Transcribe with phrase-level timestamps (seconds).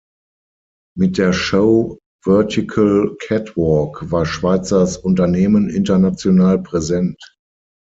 [0.97, 7.21] Mit der Show „Vertical Catwalk“ war Schweizers Unternehmen international präsent.